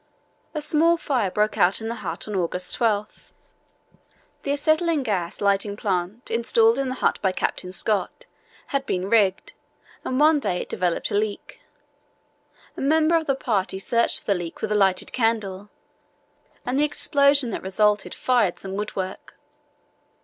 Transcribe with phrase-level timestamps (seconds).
[0.55, 3.31] A small fire broke out in the hut on August 12.
[4.41, 8.25] The acetylene gas lighting plant installed in the hut by Captain Scott
[8.73, 9.53] had been rigged,
[10.03, 11.61] and one day it developed a leak.
[12.75, 15.69] A member of the party searched for the leak with a lighted candle,
[16.65, 19.35] and the explosion that resulted fired some woodwork.